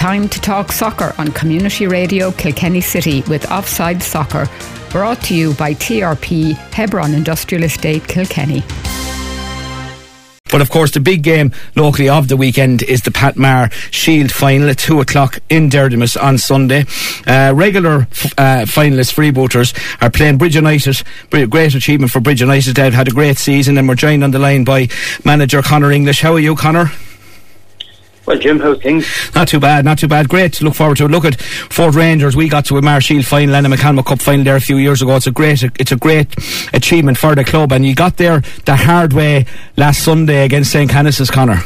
time 0.00 0.30
to 0.30 0.40
talk 0.40 0.72
soccer 0.72 1.14
on 1.18 1.30
Community 1.32 1.86
Radio 1.86 2.32
Kilkenny 2.32 2.80
City 2.80 3.20
with 3.28 3.50
Offside 3.50 4.02
Soccer, 4.02 4.48
brought 4.88 5.20
to 5.24 5.34
you 5.34 5.52
by 5.52 5.74
TRP 5.74 6.54
Hebron 6.72 7.12
Industrial 7.12 7.64
Estate 7.64 8.08
Kilkenny. 8.08 8.62
But 10.50 10.62
of 10.62 10.70
course, 10.70 10.92
the 10.92 11.00
big 11.00 11.22
game 11.22 11.52
locally 11.76 12.08
of 12.08 12.28
the 12.28 12.38
weekend 12.38 12.82
is 12.82 13.02
the 13.02 13.10
Pat 13.10 13.36
Maher 13.36 13.68
Shield 13.90 14.32
final 14.32 14.70
at 14.70 14.78
2 14.78 15.02
o'clock 15.02 15.38
in 15.50 15.68
Derdimus 15.68 16.16
on 16.16 16.38
Sunday. 16.38 16.86
Uh, 17.26 17.52
regular 17.54 18.08
uh, 18.38 18.64
finalists, 18.64 19.12
freebooters, 19.12 19.76
are 20.00 20.10
playing 20.10 20.38
Bridge 20.38 20.54
United. 20.54 21.02
Great 21.28 21.74
achievement 21.74 22.10
for 22.10 22.20
Bridge 22.20 22.40
United. 22.40 22.74
They've 22.74 22.94
had 22.94 23.08
a 23.08 23.12
great 23.12 23.36
season 23.36 23.76
and 23.76 23.86
we're 23.86 23.96
joined 23.96 24.24
on 24.24 24.30
the 24.30 24.38
line 24.38 24.64
by 24.64 24.88
manager 25.26 25.60
Connor 25.60 25.92
English. 25.92 26.22
How 26.22 26.32
are 26.32 26.40
you, 26.40 26.56
Conor? 26.56 26.90
Well, 28.26 28.38
Jim, 28.38 28.60
how's 28.60 28.80
things? 28.82 29.06
Not 29.34 29.48
too 29.48 29.60
bad, 29.60 29.84
not 29.84 29.98
too 29.98 30.08
bad. 30.08 30.28
Great 30.28 30.52
to 30.54 30.64
look 30.64 30.74
forward 30.74 30.98
to. 30.98 31.08
Look 31.08 31.24
at 31.24 31.40
Fort 31.40 31.94
Rangers. 31.94 32.36
We 32.36 32.48
got 32.48 32.66
to 32.66 32.76
a 32.76 32.82
Maher 32.82 33.00
final 33.00 33.54
and 33.54 33.66
a 33.66 33.70
McCalmont 33.70 34.06
Cup 34.06 34.20
final 34.20 34.44
there 34.44 34.56
a 34.56 34.60
few 34.60 34.76
years 34.76 35.02
ago. 35.02 35.16
It's 35.16 35.26
a 35.26 35.32
great, 35.32 35.62
it's 35.62 35.92
a 35.92 35.96
great 35.96 36.28
achievement 36.72 37.18
for 37.18 37.34
the 37.34 37.44
club. 37.44 37.72
And 37.72 37.84
you 37.86 37.94
got 37.94 38.18
there 38.18 38.40
the 38.66 38.76
hard 38.76 39.14
way 39.14 39.46
last 39.76 40.04
Sunday 40.04 40.44
against 40.44 40.70
St. 40.70 40.90
Canice's, 40.90 41.30
Connor. 41.30 41.60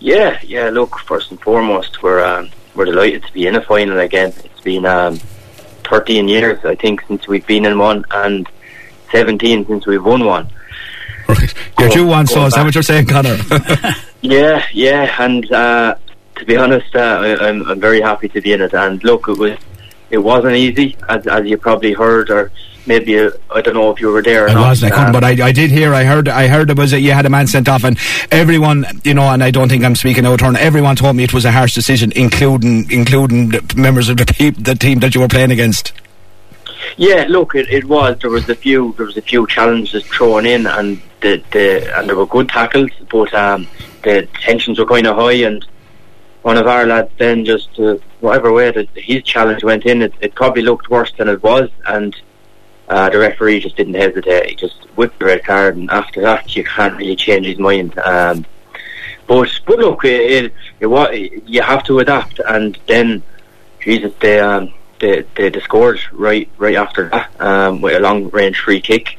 Yeah, 0.00 0.38
yeah. 0.42 0.68
Look, 0.70 0.98
first 0.98 1.30
and 1.30 1.40
foremost, 1.40 2.02
we're 2.02 2.24
um, 2.24 2.50
we're 2.74 2.86
delighted 2.86 3.22
to 3.24 3.32
be 3.32 3.46
in 3.46 3.54
a 3.54 3.62
final 3.62 4.00
again. 4.00 4.32
It's 4.44 4.60
been 4.60 4.84
um, 4.84 5.18
13 5.84 6.26
years, 6.26 6.64
I 6.64 6.74
think, 6.74 7.02
since 7.06 7.28
we've 7.28 7.46
been 7.46 7.64
in 7.64 7.78
one, 7.78 8.04
and 8.10 8.48
17 9.12 9.66
since 9.66 9.86
we've 9.86 10.04
won 10.04 10.24
one. 10.24 10.48
Right. 11.28 11.54
You're 11.78 11.88
due 11.90 12.06
one, 12.06 12.26
so 12.26 12.46
is 12.46 12.54
that 12.54 12.64
what 12.64 12.74
you're 12.74 12.82
saying, 12.82 13.06
Conor? 13.06 13.36
Yeah, 14.22 14.64
yeah, 14.72 15.14
and 15.18 15.50
uh, 15.52 15.96
to 16.36 16.44
be 16.44 16.56
honest, 16.56 16.94
uh, 16.94 16.98
I, 16.98 17.48
am 17.48 17.68
I'm 17.68 17.80
very 17.80 18.00
happy 18.00 18.28
to 18.28 18.40
be 18.40 18.52
in 18.52 18.60
it. 18.60 18.72
And 18.72 19.02
look, 19.04 19.28
it 19.28 19.36
was 19.36 19.58
it 20.10 20.18
wasn't 20.18 20.54
easy, 20.54 20.96
as, 21.08 21.26
as 21.26 21.46
you 21.46 21.58
probably 21.58 21.92
heard, 21.92 22.30
or 22.30 22.52
maybe 22.86 23.18
uh, 23.18 23.30
I 23.50 23.60
don't 23.60 23.74
know 23.74 23.90
if 23.90 24.00
you 24.00 24.08
were 24.08 24.22
there. 24.22 24.48
I 24.48 24.54
not. 24.54 24.68
was, 24.68 24.84
I 24.84 24.90
couldn't, 24.90 25.08
uh, 25.08 25.12
but 25.12 25.24
I, 25.24 25.48
I 25.48 25.52
did 25.52 25.70
hear. 25.70 25.92
I 25.92 26.04
heard. 26.04 26.28
I 26.28 26.46
heard 26.46 26.70
it 26.70 26.78
was 26.78 26.92
that 26.92 27.00
you 27.00 27.10
had 27.12 27.26
a 27.26 27.30
man 27.30 27.48
sent 27.48 27.68
off, 27.68 27.82
and 27.82 27.98
everyone, 28.30 28.84
you 29.04 29.14
know, 29.14 29.28
and 29.28 29.42
I 29.42 29.50
don't 29.50 29.68
think 29.68 29.84
I'm 29.84 29.96
speaking 29.96 30.24
out 30.24 30.34
of 30.34 30.40
turn. 30.40 30.56
Everyone 30.56 30.94
told 30.94 31.16
me 31.16 31.24
it 31.24 31.34
was 31.34 31.44
a 31.44 31.50
harsh 31.50 31.74
decision, 31.74 32.12
including 32.14 32.90
including 32.90 33.48
the 33.48 33.74
members 33.76 34.08
of 34.08 34.18
the, 34.18 34.26
pe- 34.26 34.50
the 34.50 34.76
team 34.76 35.00
that 35.00 35.14
you 35.14 35.20
were 35.20 35.28
playing 35.28 35.50
against. 35.50 35.92
Yeah, 36.96 37.26
look, 37.28 37.54
it, 37.54 37.68
it 37.70 37.86
was. 37.86 38.18
There 38.20 38.30
was 38.30 38.48
a 38.48 38.54
few. 38.54 38.92
There 38.96 39.06
was 39.06 39.16
a 39.16 39.22
few 39.22 39.46
challenges 39.46 40.04
thrown 40.06 40.46
in, 40.46 40.66
and 40.66 41.00
the, 41.20 41.42
the 41.52 41.98
and 41.98 42.08
there 42.08 42.16
were 42.16 42.26
good 42.26 42.48
tackles, 42.48 42.90
but 43.10 43.32
um, 43.34 43.66
the 44.02 44.28
tensions 44.40 44.78
were 44.78 44.86
kind 44.86 45.06
of 45.06 45.16
high, 45.16 45.44
and 45.46 45.64
one 46.42 46.56
of 46.56 46.66
our 46.66 46.86
lads 46.86 47.10
then 47.18 47.44
just 47.44 47.78
uh, 47.78 47.96
whatever 48.20 48.52
way 48.52 48.70
that 48.70 48.88
his 48.94 49.22
challenge 49.22 49.62
went 49.62 49.86
in, 49.86 50.02
it, 50.02 50.12
it 50.20 50.34
probably 50.34 50.62
looked 50.62 50.90
worse 50.90 51.12
than 51.16 51.28
it 51.28 51.42
was, 51.42 51.70
and 51.86 52.16
uh, 52.88 53.08
the 53.10 53.18
referee 53.18 53.60
just 53.60 53.76
didn't 53.76 53.94
hesitate. 53.94 54.50
He 54.50 54.54
just 54.56 54.84
whipped 54.96 55.18
the 55.18 55.26
red 55.26 55.44
card, 55.44 55.76
and 55.76 55.90
after 55.90 56.20
that, 56.22 56.54
you 56.56 56.64
can't 56.64 56.96
really 56.96 57.16
change 57.16 57.46
his 57.46 57.58
mind. 57.58 57.98
Um, 57.98 58.44
but 59.26 59.48
but 59.66 59.78
look, 59.78 60.04
it, 60.04 60.20
it, 60.44 60.52
it, 60.80 61.42
you 61.46 61.62
have 61.62 61.84
to 61.84 62.00
adapt, 62.00 62.40
and 62.40 62.78
then 62.86 63.22
Jesus, 63.80 64.12
they 64.20 64.40
um, 64.40 64.74
they, 64.98 65.24
they, 65.36 65.48
they 65.48 65.60
scored 65.60 66.00
right 66.12 66.48
right 66.58 66.76
after 66.76 67.08
that 67.10 67.40
um, 67.40 67.80
with 67.80 67.96
a 67.96 68.00
long 68.00 68.30
range 68.30 68.58
free 68.58 68.80
kick, 68.80 69.18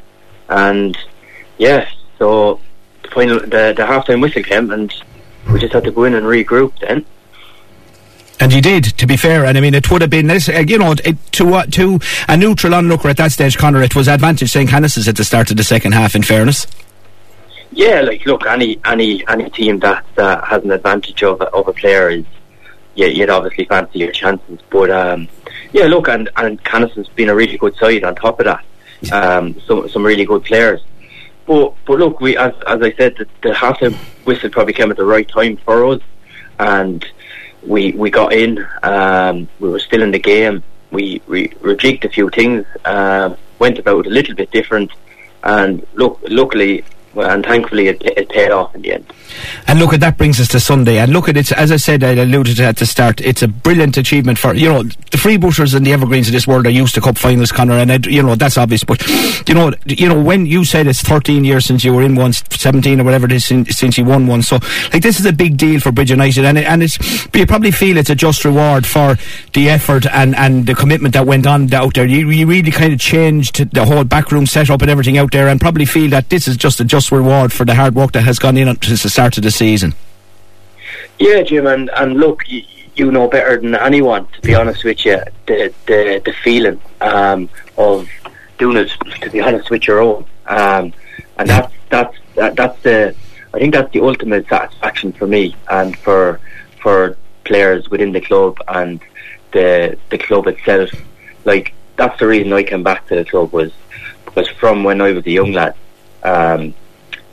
and 0.49 0.97
yeah, 1.57 1.89
so 2.19 2.59
final 3.13 3.39
the 3.39 3.73
the 3.75 3.85
half 3.85 4.07
time 4.07 4.21
whistle 4.21 4.43
came, 4.43 4.71
and 4.71 4.93
we 5.51 5.59
just 5.59 5.73
had 5.73 5.83
to 5.85 5.91
go 5.91 6.03
in 6.03 6.15
and 6.15 6.25
regroup 6.25 6.77
then. 6.79 7.05
And 8.39 8.51
you 8.51 8.61
did, 8.61 8.83
to 8.97 9.07
be 9.07 9.15
fair. 9.15 9.45
And 9.45 9.57
I 9.57 9.61
mean, 9.61 9.73
it 9.73 9.89
would 9.89 10.01
have 10.01 10.09
been 10.09 10.27
this, 10.27 10.49
uh, 10.49 10.63
you 10.67 10.77
know, 10.77 10.95
it, 11.03 11.17
to 11.33 11.53
uh, 11.53 11.65
to 11.67 11.99
a 12.27 12.35
neutral 12.35 12.73
onlooker 12.73 13.07
at 13.07 13.17
that 13.17 13.31
stage, 13.31 13.57
Conor. 13.57 13.81
It 13.81 13.95
was 13.95 14.07
advantage 14.07 14.51
St. 14.51 14.69
Canice's 14.69 15.07
at 15.07 15.15
the 15.15 15.23
start 15.23 15.51
of 15.51 15.57
the 15.57 15.63
second 15.63 15.93
half. 15.93 16.15
In 16.15 16.23
fairness. 16.23 16.67
Yeah, 17.71 18.01
like 18.01 18.25
look, 18.25 18.45
any 18.45 18.79
any 18.85 19.25
any 19.27 19.49
team 19.49 19.79
that 19.79 20.05
uh, 20.17 20.43
has 20.45 20.63
an 20.63 20.71
advantage 20.71 21.23
of 21.23 21.41
of 21.41 21.67
a 21.67 21.73
player 21.73 22.09
is, 22.09 22.25
yeah, 22.95 23.07
you'd 23.07 23.29
obviously 23.29 23.65
fancy 23.65 23.99
your 23.99 24.11
chances. 24.11 24.59
But 24.69 24.91
um, 24.91 25.27
yeah, 25.71 25.85
look, 25.85 26.07
and 26.07 26.29
and 26.35 26.63
Canice 26.63 26.93
has 26.93 27.07
been 27.09 27.29
a 27.29 27.35
really 27.35 27.57
good 27.57 27.75
side 27.75 28.03
on 28.03 28.15
top 28.15 28.39
of 28.39 28.45
that. 28.45 28.65
Um, 29.11 29.59
some 29.61 29.89
some 29.89 30.03
really 30.03 30.25
good 30.25 30.43
players. 30.43 30.81
But 31.45 31.73
but 31.85 31.99
look, 31.99 32.21
we 32.21 32.37
as 32.37 32.53
as 32.67 32.81
I 32.81 32.93
said, 32.93 33.15
the, 33.17 33.27
the 33.41 33.53
halftime 33.53 33.95
whistle 34.25 34.49
probably 34.49 34.73
came 34.73 34.91
at 34.91 34.97
the 34.97 35.05
right 35.05 35.27
time 35.27 35.57
for 35.57 35.85
us, 35.87 36.01
and 36.59 37.05
we 37.65 37.91
we 37.91 38.09
got 38.09 38.33
in. 38.33 38.65
Um, 38.81 39.47
we 39.59 39.69
were 39.69 39.79
still 39.79 40.01
in 40.01 40.11
the 40.11 40.19
game. 40.19 40.63
We 40.91 41.21
we 41.27 41.49
rejigged 41.49 42.05
a 42.05 42.09
few 42.09 42.29
things, 42.29 42.65
uh, 42.85 43.35
went 43.59 43.79
about 43.79 44.05
it 44.05 44.11
a 44.11 44.13
little 44.13 44.35
bit 44.35 44.51
different, 44.51 44.91
and 45.43 45.85
look, 45.95 46.19
luckily 46.29 46.83
and 47.15 47.45
thankfully 47.45 47.87
it, 47.87 48.01
it, 48.03 48.29
paid 48.29 48.51
off 48.51 48.73
in 48.75 48.81
the 48.81 48.93
end. 48.93 49.05
And 49.67 49.79
look, 49.79 49.93
at 49.93 49.99
that 50.01 50.17
brings 50.17 50.39
us 50.39 50.47
to 50.49 50.59
Sunday. 50.59 50.97
And 50.97 51.11
look 51.11 51.29
at 51.29 51.37
it, 51.37 51.51
as 51.51 51.71
I 51.71 51.77
said, 51.77 52.03
I 52.03 52.11
alluded 52.11 52.57
to 52.57 52.63
at 52.65 52.77
the 52.77 52.85
start. 52.85 53.21
It's 53.21 53.41
a 53.41 53.47
brilliant 53.47 53.97
achievement 53.97 54.37
for 54.37 54.53
you 54.53 54.69
know 54.69 54.83
the 54.83 55.17
freebooters 55.17 55.75
and 55.75 55.85
the 55.85 55.93
evergreens 55.93 56.27
of 56.27 56.33
this 56.33 56.47
world 56.47 56.65
are 56.65 56.71
used 56.71 56.95
to 56.95 57.01
cup 57.01 57.17
finals, 57.17 57.51
Connor, 57.51 57.77
and 57.77 57.91
I, 57.91 57.99
you 58.03 58.23
know 58.23 58.35
that's 58.35 58.57
obvious. 58.57 58.83
But 58.83 59.05
you 59.47 59.53
know, 59.53 59.73
you 59.85 60.09
know 60.09 60.21
when 60.21 60.45
you 60.45 60.65
said 60.65 60.87
it's 60.87 61.01
13 61.01 61.43
years 61.43 61.65
since 61.65 61.83
you 61.83 61.93
were 61.93 62.03
in 62.03 62.15
one, 62.15 62.33
17 62.33 62.99
or 62.99 63.03
whatever 63.03 63.25
it 63.25 63.31
is 63.31 63.45
since, 63.45 63.97
you 63.97 64.05
won 64.05 64.27
one. 64.27 64.41
So 64.41 64.57
like 64.91 65.03
this 65.03 65.19
is 65.19 65.25
a 65.25 65.33
big 65.33 65.57
deal 65.57 65.79
for 65.79 65.91
Bridge 65.91 66.11
United, 66.11 66.45
and 66.45 66.57
it, 66.57 66.65
and 66.65 66.83
it's 66.83 66.97
you 67.33 67.45
probably 67.45 67.71
feel 67.71 67.97
it's 67.97 68.09
a 68.09 68.15
just 68.15 68.45
reward 68.45 68.85
for 68.85 69.17
the 69.53 69.69
effort 69.69 70.05
and 70.07 70.35
and 70.35 70.65
the 70.65 70.75
commitment 70.75 71.13
that 71.13 71.25
went 71.25 71.45
on 71.45 71.71
out 71.73 71.93
there. 71.93 72.05
You, 72.05 72.29
you 72.29 72.47
really 72.47 72.71
kind 72.71 72.93
of 72.93 72.99
changed 72.99 73.71
the 73.71 73.85
whole 73.85 74.03
backroom 74.03 74.45
setup 74.45 74.81
and 74.81 74.89
everything 74.89 75.17
out 75.17 75.31
there, 75.31 75.47
and 75.47 75.59
probably 75.61 75.85
feel 75.85 76.09
that 76.11 76.29
this 76.29 76.47
is 76.47 76.57
just 76.57 76.79
a 76.79 76.85
just 76.85 77.02
reward 77.11 77.51
for 77.51 77.65
the 77.65 77.75
hard 77.75 77.95
work 77.95 78.11
that 78.13 78.21
has 78.21 78.39
gone 78.39 78.57
in 78.57 78.81
since 78.81 79.03
the 79.03 79.09
start 79.09 79.37
of 79.37 79.43
the 79.43 79.51
season. 79.51 79.93
Yeah, 81.19 81.41
Jim, 81.43 81.67
and, 81.67 81.89
and 81.91 82.15
look, 82.15 82.47
you, 82.47 82.63
you 82.95 83.11
know 83.11 83.27
better 83.27 83.59
than 83.59 83.75
anyone, 83.75 84.27
to 84.27 84.41
be 84.41 84.55
honest 84.55 84.83
with 84.83 85.05
you, 85.05 85.19
the 85.47 85.73
the, 85.85 86.21
the 86.25 86.33
feeling 86.43 86.79
um, 87.01 87.49
of 87.77 88.09
doing 88.57 88.77
it, 88.77 88.91
to 89.21 89.29
be 89.29 89.41
honest 89.41 89.69
with 89.69 89.87
your 89.87 89.99
own. 89.99 90.25
Um, 90.45 90.93
and 91.37 91.49
that's, 91.49 91.73
that's, 91.89 92.17
that, 92.35 92.55
that's 92.55 92.81
the, 92.83 93.15
I 93.53 93.59
think 93.59 93.73
that's 93.73 93.91
the 93.91 94.01
ultimate 94.01 94.47
satisfaction 94.47 95.11
for 95.11 95.27
me 95.27 95.55
and 95.69 95.97
for, 95.97 96.39
for 96.81 97.17
players 97.43 97.89
within 97.89 98.11
the 98.11 98.21
club 98.21 98.57
and 98.67 98.99
the, 99.51 99.97
the 100.09 100.17
club 100.17 100.47
itself. 100.47 100.91
Like, 101.45 101.73
that's 101.95 102.19
the 102.19 102.27
reason 102.27 102.53
I 102.53 102.63
came 102.63 102.83
back 102.83 103.07
to 103.07 103.15
the 103.15 103.25
club 103.25 103.51
was, 103.51 103.71
was 104.35 104.47
from 104.49 104.83
when 104.83 105.01
I 105.01 105.11
was 105.11 105.25
a 105.25 105.31
young 105.31 105.53
lad. 105.53 105.75
Um, 106.23 106.73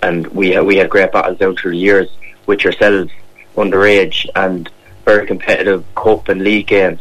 and 0.03 0.27
we 0.29 0.59
we 0.61 0.77
had 0.77 0.91
great 0.91 1.13
battles 1.13 1.39
down 1.39 1.57
through 1.57 1.73
the 1.73 1.79
years 1.79 2.09
with 2.47 2.65
yourselves 2.65 3.11
underage 3.57 4.27
and 4.35 4.71
very 5.05 5.27
competitive 5.27 5.85
cup 5.95 6.29
and 6.29 6.43
league 6.43 6.67
games. 6.67 7.01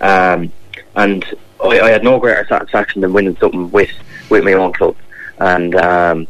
Um, 0.00 0.52
and 0.94 1.24
I, 1.62 1.80
I, 1.80 1.90
had 1.90 2.04
no 2.04 2.18
greater 2.18 2.46
satisfaction 2.48 3.00
than 3.00 3.12
winning 3.12 3.36
something 3.36 3.70
with 3.70 3.90
with 4.30 4.44
my 4.44 4.52
own 4.52 4.72
club, 4.72 4.96
and 5.38 5.74
um, 5.74 6.26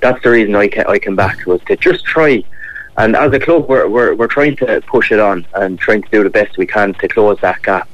that's 0.00 0.22
the 0.22 0.30
reason 0.30 0.54
I, 0.54 0.70
I 0.88 0.98
came 0.98 1.16
back 1.16 1.44
was 1.46 1.60
to 1.64 1.76
just 1.76 2.04
try. 2.04 2.44
And 2.96 3.14
as 3.14 3.32
a 3.32 3.38
club, 3.38 3.68
we're, 3.68 3.88
we're 3.88 4.14
we're 4.14 4.26
trying 4.28 4.56
to 4.56 4.80
push 4.86 5.12
it 5.12 5.20
on 5.20 5.46
and 5.54 5.78
trying 5.78 6.02
to 6.02 6.10
do 6.10 6.24
the 6.24 6.30
best 6.30 6.58
we 6.58 6.66
can 6.66 6.94
to 6.94 7.08
close 7.08 7.38
that 7.40 7.62
gap. 7.62 7.88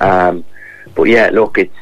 Um, 0.00 0.44
but 0.94 1.04
yeah, 1.04 1.30
look, 1.32 1.58
it's 1.58 1.76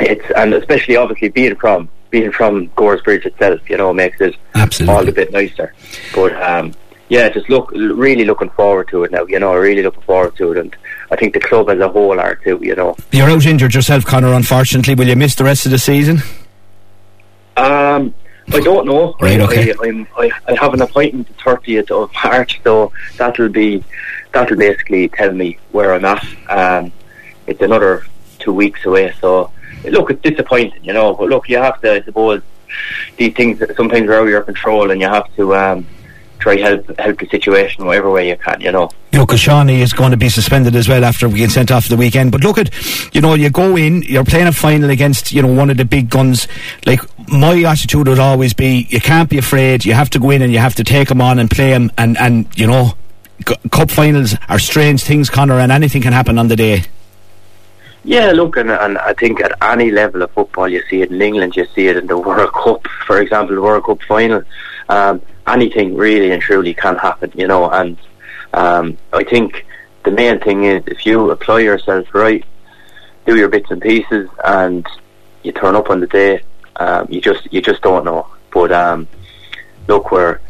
it's 0.00 0.24
and 0.36 0.54
especially 0.54 0.96
obviously 0.96 1.28
being 1.28 1.56
from 1.56 1.88
being 2.12 2.30
from 2.30 2.68
Goresbridge 2.68 3.26
itself, 3.26 3.68
you 3.68 3.76
know, 3.76 3.92
makes 3.92 4.20
it 4.20 4.36
Absolutely. 4.54 4.94
all 4.94 5.08
a 5.08 5.12
bit 5.12 5.32
nicer. 5.32 5.74
But 6.14 6.40
um, 6.40 6.74
yeah, 7.08 7.28
just 7.30 7.48
look, 7.50 7.72
really 7.72 8.24
looking 8.24 8.50
forward 8.50 8.88
to 8.88 9.02
it 9.02 9.10
now. 9.10 9.24
You 9.24 9.40
know, 9.40 9.52
really 9.54 9.82
looking 9.82 10.02
forward 10.02 10.36
to 10.36 10.52
it, 10.52 10.58
and 10.58 10.76
I 11.10 11.16
think 11.16 11.34
the 11.34 11.40
club 11.40 11.70
as 11.70 11.80
a 11.80 11.88
whole 11.88 12.20
are 12.20 12.36
too. 12.36 12.60
You 12.62 12.76
know, 12.76 12.94
you're 13.10 13.28
out 13.28 13.46
injured 13.46 13.74
yourself, 13.74 14.04
Connor. 14.04 14.34
Unfortunately, 14.34 14.94
will 14.94 15.08
you 15.08 15.16
miss 15.16 15.34
the 15.34 15.44
rest 15.44 15.64
of 15.64 15.72
the 15.72 15.78
season? 15.78 16.18
Um, 17.56 18.14
I 18.52 18.60
don't 18.60 18.86
know. 18.86 19.14
Right, 19.20 19.40
okay. 19.40 19.72
I, 19.72 20.06
I, 20.18 20.30
I 20.48 20.54
have 20.60 20.74
an 20.74 20.82
appointment 20.82 21.28
the 21.28 21.34
thirtieth 21.34 21.90
of 21.90 22.10
March, 22.22 22.60
so 22.62 22.92
that'll 23.16 23.48
be 23.48 23.82
that'll 24.32 24.56
basically 24.56 25.08
tell 25.08 25.32
me 25.32 25.58
where 25.72 25.94
I'm 25.94 26.04
at. 26.04 26.26
Um, 26.50 26.92
it's 27.46 27.62
another 27.62 28.04
two 28.38 28.52
weeks 28.52 28.84
away, 28.84 29.14
so 29.20 29.50
look, 29.84 30.10
it's 30.10 30.22
disappointing, 30.22 30.84
you 30.84 30.92
know. 30.92 31.14
But 31.14 31.28
look, 31.28 31.48
you 31.48 31.58
have 31.58 31.80
to, 31.82 31.94
I 31.94 32.02
suppose, 32.02 32.42
these 33.16 33.34
things 33.34 33.62
sometimes 33.76 34.08
are 34.08 34.14
out 34.14 34.24
of 34.24 34.28
your 34.28 34.42
control, 34.42 34.90
and 34.90 35.00
you 35.00 35.08
have 35.08 35.34
to 35.36 35.54
um, 35.54 35.86
try 36.38 36.56
help 36.56 36.98
help 36.98 37.18
the 37.18 37.28
situation 37.28 37.84
whatever 37.84 38.10
way 38.10 38.28
you 38.28 38.36
can, 38.36 38.60
you 38.60 38.72
know. 38.72 38.90
Because 39.10 39.40
Shawnee 39.40 39.82
is 39.82 39.92
going 39.92 40.10
to 40.10 40.16
be 40.16 40.28
suspended 40.28 40.74
as 40.74 40.88
well 40.88 41.04
after 41.04 41.28
being 41.28 41.48
sent 41.48 41.70
off 41.70 41.88
the 41.88 41.96
weekend. 41.96 42.32
But 42.32 42.42
look 42.42 42.58
at, 42.58 42.70
you 43.14 43.20
know, 43.20 43.34
you 43.34 43.50
go 43.50 43.76
in, 43.76 44.02
you're 44.02 44.24
playing 44.24 44.46
a 44.46 44.52
final 44.52 44.90
against, 44.90 45.32
you 45.32 45.42
know, 45.42 45.52
one 45.52 45.70
of 45.70 45.76
the 45.76 45.84
big 45.84 46.08
guns. 46.08 46.48
Like 46.86 47.00
my 47.28 47.62
attitude 47.62 48.08
would 48.08 48.18
always 48.18 48.54
be, 48.54 48.86
you 48.88 49.00
can't 49.00 49.28
be 49.28 49.38
afraid. 49.38 49.84
You 49.84 49.94
have 49.94 50.10
to 50.10 50.18
go 50.18 50.30
in 50.30 50.42
and 50.42 50.52
you 50.52 50.58
have 50.58 50.74
to 50.76 50.84
take 50.84 51.08
them 51.08 51.20
on 51.20 51.38
and 51.38 51.50
play 51.50 51.70
them, 51.70 51.90
and 51.98 52.18
and 52.18 52.46
you 52.56 52.66
know 52.66 52.94
cup 53.70 53.90
finals 53.90 54.34
are 54.48 54.58
strange 54.58 55.02
things, 55.02 55.30
Connor, 55.30 55.58
and 55.58 55.72
anything 55.72 56.02
can 56.02 56.12
happen 56.12 56.38
on 56.38 56.48
the 56.48 56.56
day. 56.56 56.84
Yeah, 58.04 58.32
look, 58.32 58.56
and, 58.56 58.70
and 58.70 58.98
I 58.98 59.12
think 59.14 59.40
at 59.40 59.56
any 59.62 59.90
level 59.92 60.22
of 60.22 60.32
football, 60.32 60.68
you 60.68 60.82
see 60.90 61.02
it 61.02 61.10
in 61.12 61.22
England, 61.22 61.54
you 61.54 61.66
see 61.74 61.86
it 61.86 61.96
in 61.96 62.06
the 62.08 62.18
World 62.18 62.52
Cup, 62.64 62.88
for 63.06 63.20
example, 63.20 63.54
the 63.54 63.62
World 63.62 63.84
Cup 63.84 64.02
final. 64.02 64.42
Um, 64.88 65.22
anything 65.46 65.96
really 65.96 66.32
and 66.32 66.42
truly 66.42 66.74
can 66.74 66.96
happen, 66.96 67.32
you 67.34 67.46
know. 67.46 67.70
And 67.70 67.96
um, 68.54 68.98
I 69.12 69.22
think 69.22 69.66
the 70.04 70.10
main 70.10 70.40
thing 70.40 70.64
is 70.64 70.82
if 70.86 71.06
you 71.06 71.30
apply 71.30 71.60
yourself 71.60 72.12
right, 72.12 72.44
do 73.24 73.36
your 73.36 73.48
bits 73.48 73.70
and 73.70 73.80
pieces, 73.80 74.28
and 74.44 74.84
you 75.44 75.52
turn 75.52 75.76
up 75.76 75.90
on 75.90 76.00
the 76.00 76.08
day, 76.08 76.42
um, 76.76 77.06
you 77.08 77.20
just 77.20 77.52
you 77.52 77.62
just 77.62 77.82
don't 77.82 78.04
know. 78.04 78.26
But 78.52 78.72
um, 78.72 79.06
look, 79.86 80.10
we're 80.10 80.40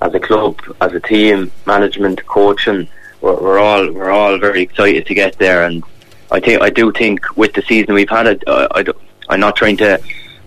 as 0.00 0.14
a 0.14 0.20
club, 0.20 0.60
as 0.80 0.92
a 0.94 1.00
team, 1.00 1.52
management, 1.66 2.24
coaching, 2.26 2.88
we're, 3.20 3.40
we're 3.40 3.58
all 3.58 3.92
we're 3.92 4.10
all 4.10 4.38
very 4.38 4.62
excited 4.62 5.06
to 5.06 5.14
get 5.14 5.38
there, 5.38 5.64
and 5.64 5.84
I 6.32 6.40
think 6.40 6.62
I 6.62 6.70
do 6.70 6.90
think 6.92 7.36
with 7.36 7.52
the 7.52 7.62
season 7.62 7.94
we've 7.94 8.08
had, 8.08 8.26
it, 8.26 8.42
uh, 8.46 8.68
I, 8.72 8.84
I'm 9.28 9.40
not 9.40 9.54
trying 9.54 9.76
to 9.78 10.00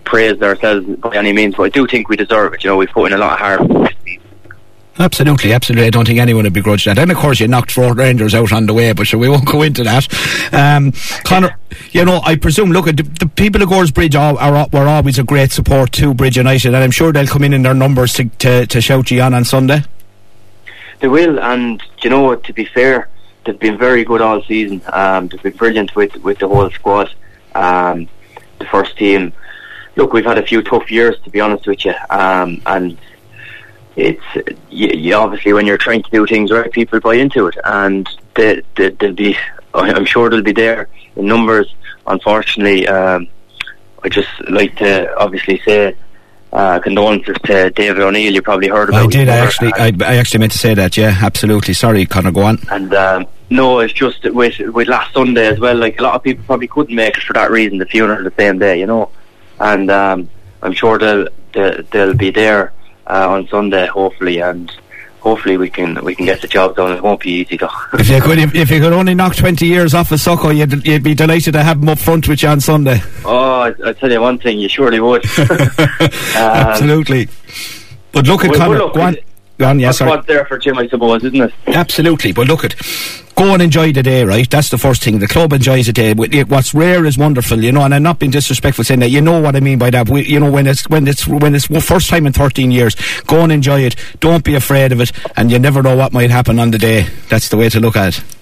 praise 0.04 0.40
ourselves 0.42 0.86
by 0.96 1.14
any 1.16 1.32
means, 1.32 1.54
but 1.54 1.64
I 1.64 1.68
do 1.68 1.86
think 1.86 2.08
we 2.08 2.16
deserve 2.16 2.54
it. 2.54 2.64
You 2.64 2.70
know, 2.70 2.76
we've 2.76 2.90
put 2.90 3.06
in 3.06 3.12
a 3.12 3.18
lot 3.18 3.34
of 3.34 3.38
hard 3.38 3.68
work. 3.68 3.92
Absolutely, 4.98 5.52
absolutely. 5.52 5.86
I 5.86 5.90
don't 5.90 6.06
think 6.06 6.18
anyone 6.18 6.44
would 6.44 6.54
begrudge 6.54 6.86
that. 6.86 6.98
And 6.98 7.10
of 7.10 7.18
course, 7.18 7.38
you 7.38 7.48
knocked 7.48 7.70
Fort 7.70 7.98
Rangers 7.98 8.34
out 8.34 8.50
on 8.52 8.66
the 8.66 8.72
way, 8.72 8.92
but 8.92 9.06
sure, 9.06 9.20
we 9.20 9.28
won't 9.28 9.44
go 9.52 9.62
into 9.62 9.84
that. 9.84 10.08
Um, 10.54 10.92
Connor, 11.24 11.58
you 11.90 12.04
know, 12.04 12.20
I 12.24 12.36
presume, 12.36 12.70
look, 12.72 12.86
the, 12.86 13.02
the 13.20 13.30
people 13.36 13.62
of 13.62 13.68
Goresbridge 13.68 14.18
are, 14.18 14.38
are, 14.38 14.68
were 14.72 14.88
always 14.88 15.18
a 15.18 15.24
great 15.24 15.52
support 15.52 15.92
to 15.92 16.14
Bridge 16.14 16.38
United, 16.38 16.68
and 16.68 16.76
I'm 16.82 16.90
sure 16.90 17.12
they'll 17.12 17.26
come 17.26 17.44
in 17.44 17.52
in 17.52 17.62
their 17.62 17.74
numbers 17.74 18.14
to, 18.14 18.24
to, 18.24 18.66
to 18.66 18.80
shout 18.80 19.10
you 19.10 19.20
on 19.20 19.34
on 19.34 19.44
Sunday. 19.44 19.82
They 21.00 21.08
will, 21.08 21.38
and 21.40 21.82
you 22.02 22.08
know, 22.08 22.22
what, 22.22 22.44
to 22.44 22.54
be 22.54 22.64
fair, 22.64 23.08
they've 23.46 23.58
been 23.58 23.78
very 23.78 24.04
good 24.04 24.20
all 24.20 24.42
season. 24.42 24.82
Um, 24.92 25.28
they've 25.28 25.42
been 25.42 25.56
brilliant 25.56 25.94
with 25.94 26.14
with 26.16 26.38
the 26.38 26.48
whole 26.48 26.70
squad. 26.70 27.14
Um, 27.54 28.08
the 28.58 28.66
first 28.66 28.96
team. 28.96 29.32
Look, 29.96 30.12
we've 30.12 30.24
had 30.24 30.38
a 30.38 30.46
few 30.46 30.62
tough 30.62 30.90
years 30.90 31.18
to 31.24 31.30
be 31.30 31.40
honest 31.40 31.66
with 31.66 31.84
you, 31.84 31.94
um, 32.10 32.60
and 32.66 32.98
it's 33.96 34.22
you, 34.68 34.88
you 34.88 35.14
obviously 35.14 35.54
when 35.54 35.66
you're 35.66 35.78
trying 35.78 36.02
to 36.02 36.10
do 36.10 36.26
things 36.26 36.50
right, 36.50 36.70
people 36.70 37.00
buy 37.00 37.14
into 37.14 37.46
it, 37.46 37.56
and 37.64 38.08
they, 38.34 38.62
they, 38.76 38.90
they'll 38.90 39.12
be. 39.12 39.36
I'm 39.74 40.06
sure 40.06 40.30
they'll 40.30 40.42
be 40.42 40.52
there 40.52 40.88
in 41.16 41.26
numbers. 41.26 41.74
Unfortunately, 42.06 42.88
um, 42.88 43.28
I 44.02 44.08
just 44.08 44.28
like 44.48 44.76
to 44.76 45.14
obviously 45.18 45.60
say 45.66 45.94
uh, 46.52 46.78
condolences 46.78 47.36
to 47.44 47.70
David 47.70 48.02
O'Neill. 48.02 48.32
You 48.32 48.40
probably 48.40 48.68
heard 48.68 48.88
about. 48.88 49.04
I 49.04 49.06
did. 49.08 49.28
I 49.28 49.36
actually, 49.36 49.72
I, 49.74 49.92
I, 50.00 50.16
actually 50.16 50.40
meant 50.40 50.52
to 50.52 50.58
say 50.58 50.72
that. 50.74 50.96
Yeah, 50.96 51.14
absolutely. 51.20 51.74
Sorry, 51.74 52.06
Connor. 52.06 52.32
Go 52.32 52.42
on. 52.42 52.58
And 52.70 52.94
um, 52.94 53.26
no, 53.50 53.78
it's 53.78 53.92
just 53.92 54.24
with 54.24 54.58
with 54.58 54.88
last 54.88 55.14
Sunday 55.14 55.46
as 55.46 55.60
well. 55.60 55.76
Like 55.76 55.98
a 56.00 56.02
lot 56.02 56.14
of 56.14 56.22
people 56.22 56.44
probably 56.44 56.68
couldn't 56.68 56.94
make 56.94 57.16
it 57.16 57.22
for 57.22 57.32
that 57.34 57.50
reason. 57.50 57.78
The 57.78 57.86
funeral 57.86 58.24
the 58.24 58.32
same 58.36 58.58
day, 58.58 58.80
you 58.80 58.86
know, 58.86 59.10
and 59.60 59.90
um, 59.90 60.28
I'm 60.62 60.72
sure 60.72 60.98
they'll 60.98 61.28
they'll, 61.52 61.82
they'll 61.84 62.14
be 62.14 62.30
there 62.30 62.72
uh, 63.06 63.28
on 63.28 63.46
Sunday, 63.48 63.86
hopefully, 63.86 64.40
and 64.40 64.70
hopefully 65.20 65.56
we 65.56 65.70
can 65.70 66.04
we 66.04 66.14
can 66.14 66.26
get 66.26 66.40
the 66.40 66.48
job 66.48 66.74
done. 66.74 66.96
It 66.96 67.02
won't 67.02 67.20
be 67.20 67.30
easy 67.30 67.56
though. 67.56 67.70
if 67.94 68.08
you 68.08 68.20
could, 68.20 68.38
if, 68.38 68.54
if, 68.54 68.70
you 68.70 68.80
could 68.80 68.92
only 68.92 69.14
knock 69.14 69.36
twenty 69.36 69.66
years 69.66 69.94
off 69.94 70.10
of 70.10 70.18
Succo, 70.18 70.56
you'd, 70.56 70.86
you'd 70.86 71.04
be 71.04 71.14
delighted 71.14 71.52
to 71.52 71.62
have 71.62 71.80
them 71.80 71.88
up 71.88 71.98
front 71.98 72.28
with 72.28 72.42
you 72.42 72.48
on 72.48 72.60
Sunday. 72.60 73.00
Oh, 73.24 73.60
I, 73.60 73.74
I 73.84 73.92
tell 73.92 74.10
you 74.10 74.20
one 74.20 74.38
thing, 74.38 74.58
you 74.58 74.68
surely 74.68 74.98
would. 75.00 75.24
um, 75.38 75.48
Absolutely. 76.34 77.28
But 78.12 78.26
look 78.26 78.44
at 78.44 78.50
well, 78.50 78.58
Connor. 78.58 78.78
Well, 78.78 78.86
look, 78.86 78.94
go 78.94 79.20
on. 79.60 79.78
Yes, 79.78 80.00
what's 80.00 80.26
there 80.26 80.44
for 80.44 80.58
Jim, 80.58 80.78
I 80.78 80.88
suppose, 80.88 81.24
isn't 81.24 81.40
it? 81.40 81.52
Absolutely. 81.66 82.32
But 82.32 82.46
look 82.46 82.64
at 82.64 82.74
go 83.36 83.52
and 83.52 83.62
enjoy 83.62 83.92
the 83.92 84.02
day, 84.02 84.24
right? 84.24 84.48
That's 84.48 84.70
the 84.70 84.78
first 84.78 85.02
thing. 85.02 85.18
The 85.18 85.28
club 85.28 85.52
enjoys 85.52 85.86
the 85.86 85.92
day. 85.92 86.14
What's 86.14 86.74
rare 86.74 87.04
is 87.04 87.18
wonderful, 87.18 87.62
you 87.62 87.70
know. 87.70 87.82
And 87.82 87.94
I'm 87.94 88.02
not 88.02 88.18
being 88.18 88.32
disrespectful 88.32 88.84
saying 88.84 89.00
that. 89.00 89.10
You 89.10 89.20
know 89.20 89.40
what 89.40 89.54
I 89.54 89.60
mean 89.60 89.78
by 89.78 89.90
that. 89.90 90.08
We, 90.08 90.24
you 90.24 90.40
know, 90.40 90.50
when 90.50 90.66
it's 90.66 90.88
when 90.88 91.06
it's 91.06 91.26
when 91.26 91.54
it's 91.54 91.66
first 91.86 92.08
time 92.08 92.26
in 92.26 92.32
13 92.32 92.70
years, 92.70 92.96
go 93.22 93.40
and 93.40 93.52
enjoy 93.52 93.80
it. 93.80 93.96
Don't 94.20 94.44
be 94.44 94.54
afraid 94.54 94.92
of 94.92 95.00
it, 95.00 95.12
and 95.36 95.50
you 95.50 95.58
never 95.58 95.82
know 95.82 95.96
what 95.96 96.12
might 96.12 96.30
happen 96.30 96.58
on 96.58 96.70
the 96.70 96.78
day. 96.78 97.08
That's 97.28 97.48
the 97.48 97.56
way 97.56 97.68
to 97.68 97.80
look 97.80 97.96
at 97.96 98.18
it. 98.18 98.35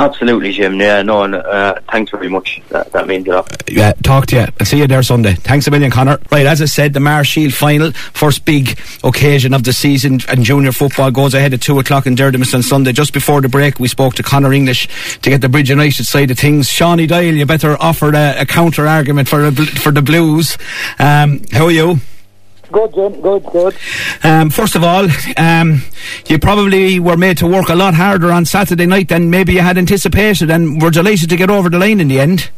Absolutely, 0.00 0.50
Jim. 0.52 0.80
Yeah, 0.80 1.02
no, 1.02 1.24
and 1.24 1.34
uh, 1.34 1.78
thanks 1.90 2.10
very 2.10 2.30
much. 2.30 2.62
That, 2.70 2.90
that 2.92 3.06
means 3.06 3.28
a 3.28 3.32
lot. 3.32 3.62
Yeah, 3.70 3.92
talk 4.02 4.24
to 4.28 4.36
you. 4.36 4.46
I'll 4.58 4.64
see 4.64 4.78
you 4.78 4.86
there 4.86 5.02
Sunday. 5.02 5.34
Thanks 5.34 5.66
a 5.66 5.70
million, 5.70 5.90
Connor. 5.90 6.18
Right, 6.32 6.46
as 6.46 6.62
I 6.62 6.64
said, 6.64 6.94
the 6.94 7.00
Maher 7.00 7.22
Shield 7.22 7.52
final, 7.52 7.92
first 7.92 8.46
big 8.46 8.80
occasion 9.04 9.52
of 9.52 9.64
the 9.64 9.74
season, 9.74 10.20
and 10.26 10.42
junior 10.42 10.72
football 10.72 11.10
goes 11.10 11.34
ahead 11.34 11.52
at 11.52 11.60
2 11.60 11.78
o'clock 11.80 12.06
in 12.06 12.16
Derdimus 12.16 12.54
on 12.54 12.62
Sunday. 12.62 12.92
Just 12.92 13.12
before 13.12 13.42
the 13.42 13.50
break, 13.50 13.78
we 13.78 13.88
spoke 13.88 14.14
to 14.14 14.22
Connor 14.22 14.54
English 14.54 14.88
to 15.20 15.28
get 15.28 15.42
the 15.42 15.50
Bridge 15.50 15.68
United 15.68 16.04
side 16.04 16.30
of 16.30 16.38
things. 16.38 16.66
Shawnee 16.70 17.06
Doyle, 17.06 17.34
you 17.34 17.44
better 17.44 17.76
offer 17.78 18.10
a, 18.14 18.40
a 18.40 18.46
counter 18.46 18.86
argument 18.86 19.28
for, 19.28 19.52
for 19.52 19.92
the 19.92 20.00
Blues. 20.00 20.56
Um, 20.98 21.42
how 21.52 21.66
are 21.66 21.70
you? 21.70 22.00
Good, 22.72 22.94
Jim. 22.94 23.20
Good, 23.20 23.44
good. 23.46 23.76
Um, 24.22 24.50
first 24.50 24.76
of 24.76 24.84
all, 24.84 25.08
um, 25.36 25.82
you 26.28 26.38
probably 26.38 27.00
were 27.00 27.16
made 27.16 27.38
to 27.38 27.46
work 27.46 27.68
a 27.68 27.74
lot 27.74 27.94
harder 27.94 28.30
on 28.30 28.44
Saturday 28.44 28.86
night 28.86 29.08
than 29.08 29.30
maybe 29.30 29.54
you 29.54 29.60
had 29.60 29.76
anticipated, 29.78 30.50
and 30.50 30.80
were 30.80 30.90
delighted 30.90 31.28
to 31.30 31.36
get 31.36 31.50
over 31.50 31.68
the 31.68 31.78
line 31.78 32.00
in 32.00 32.08
the 32.08 32.20
end. 32.20 32.50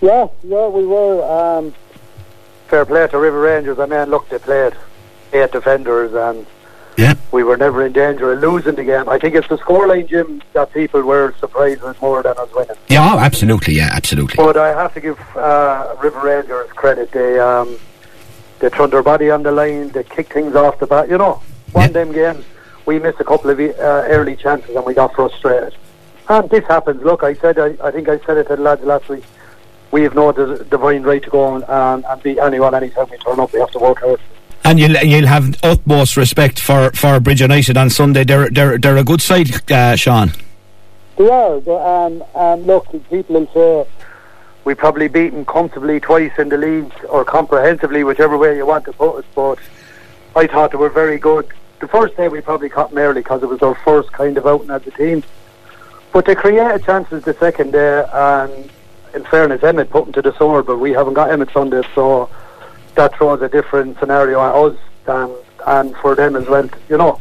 Yeah, 0.00 0.28
yeah, 0.42 0.68
we 0.68 0.86
were. 0.86 1.24
Um, 1.24 1.74
fair 2.68 2.84
play 2.84 3.06
to 3.06 3.18
River 3.18 3.40
Rangers. 3.40 3.78
I 3.78 3.86
mean, 3.86 4.10
look, 4.10 4.28
they 4.28 4.38
played 4.38 4.74
eight 5.32 5.52
defenders, 5.52 6.12
and 6.12 6.46
yeah. 6.96 7.14
we 7.32 7.42
were 7.42 7.56
never 7.56 7.84
in 7.84 7.92
danger 7.92 8.32
of 8.32 8.40
losing 8.40 8.74
the 8.74 8.84
game. 8.84 9.08
I 9.08 9.18
think 9.18 9.34
it's 9.34 9.48
the 9.48 9.58
scoreline, 9.58 10.08
Jim, 10.08 10.42
that 10.54 10.72
people 10.72 11.02
were 11.02 11.34
surprised 11.38 11.82
with 11.82 12.00
more 12.02 12.22
than 12.22 12.34
us 12.36 12.52
winning. 12.52 12.76
Yeah, 12.88 13.16
absolutely. 13.16 13.74
Yeah, 13.74 13.90
absolutely. 13.92 14.36
But 14.36 14.56
I 14.56 14.68
have 14.70 14.92
to 14.94 15.00
give 15.00 15.18
uh, 15.36 15.94
River 16.02 16.20
Rangers 16.20 16.70
credit. 16.72 17.12
They. 17.12 17.38
Um, 17.38 17.78
they 18.58 18.68
throw 18.68 18.86
their 18.86 19.02
body 19.02 19.30
on 19.30 19.42
the 19.42 19.52
line, 19.52 19.90
they 19.90 20.04
kick 20.04 20.32
things 20.32 20.54
off 20.54 20.78
the 20.78 20.86
bat. 20.86 21.08
You 21.08 21.18
know, 21.18 21.42
one 21.72 21.86
yeah. 21.86 21.92
them 21.92 22.12
games 22.12 22.44
we 22.86 22.98
missed 22.98 23.20
a 23.20 23.24
couple 23.24 23.50
of 23.50 23.58
uh, 23.58 23.72
early 24.08 24.36
chances 24.36 24.74
and 24.74 24.84
we 24.84 24.94
got 24.94 25.14
frustrated. 25.14 25.74
And 26.28 26.48
this 26.50 26.64
happens. 26.66 27.02
Look, 27.02 27.22
I 27.22 27.34
said, 27.34 27.58
I, 27.58 27.76
I 27.82 27.90
think 27.90 28.08
I 28.08 28.18
said 28.20 28.38
it 28.38 28.48
to 28.48 28.56
the 28.56 28.62
lads 28.62 28.82
last 28.82 29.08
week. 29.08 29.24
We 29.90 30.02
have 30.02 30.14
no 30.14 30.32
divine 30.32 31.02
right 31.02 31.22
to 31.22 31.30
go 31.30 31.54
and, 31.54 31.64
and, 31.68 32.04
and 32.04 32.22
beat 32.22 32.38
anyone 32.38 32.74
anytime 32.74 33.08
we 33.10 33.18
turn 33.18 33.38
up. 33.38 33.52
We 33.52 33.60
have 33.60 33.70
to 33.72 33.78
work 33.78 34.00
hard. 34.00 34.20
And 34.66 34.80
you'll 34.80 34.96
you'll 34.96 35.26
have 35.26 35.62
utmost 35.62 36.16
respect 36.16 36.58
for, 36.58 36.90
for 36.92 37.20
Bridge 37.20 37.42
United 37.42 37.76
on 37.76 37.90
Sunday. 37.90 38.24
They're 38.24 38.48
they're 38.48 38.78
they're 38.78 38.96
a 38.96 39.04
good 39.04 39.20
side, 39.20 39.70
uh, 39.70 39.94
Sean. 39.94 40.32
They 41.16 41.28
are. 41.28 41.60
They, 41.60 41.76
um, 41.76 42.24
um, 42.34 42.62
look, 42.62 42.90
people 43.10 43.40
will 43.40 43.46
say 43.52 43.90
we 44.64 44.74
probably 44.74 45.08
beat 45.08 45.30
them 45.30 45.44
comfortably 45.44 46.00
twice 46.00 46.32
in 46.38 46.48
the 46.48 46.56
league 46.56 46.92
or 47.08 47.24
comprehensively, 47.24 48.04
whichever 48.04 48.38
way 48.38 48.56
you 48.56 48.66
want 48.66 48.84
to 48.86 48.92
put 48.92 49.18
it. 49.18 49.24
But 49.34 49.58
I 50.34 50.46
thought 50.46 50.70
they 50.72 50.78
were 50.78 50.88
very 50.88 51.18
good. 51.18 51.46
The 51.80 51.88
first 51.88 52.16
day 52.16 52.28
we 52.28 52.40
probably 52.40 52.68
caught 52.68 52.90
them 52.90 52.98
early 52.98 53.20
because 53.20 53.42
it 53.42 53.48
was 53.48 53.62
our 53.62 53.74
first 53.74 54.12
kind 54.12 54.38
of 54.38 54.46
outing 54.46 54.70
as 54.70 54.86
a 54.86 54.90
team. 54.92 55.22
But 56.12 56.24
they 56.24 56.34
created 56.34 56.84
chances 56.84 57.24
the 57.24 57.34
second 57.34 57.72
day, 57.72 58.04
and 58.12 58.70
in 59.14 59.24
fairness, 59.24 59.62
Emmett 59.62 59.90
put 59.90 60.04
them 60.04 60.12
to 60.14 60.22
the 60.22 60.36
sword, 60.36 60.66
but 60.66 60.78
we 60.78 60.92
haven't 60.92 61.14
got 61.14 61.30
Emmett 61.30 61.50
Sunday, 61.52 61.82
so 61.94 62.30
that 62.94 63.14
throws 63.16 63.42
a 63.42 63.48
different 63.48 63.98
scenario 63.98 64.40
at 64.40 64.54
us 64.54 64.78
than 65.04 65.34
and 65.66 65.96
for 65.96 66.14
them 66.14 66.36
as 66.36 66.46
well, 66.46 66.68
you 66.88 66.96
know. 66.96 67.20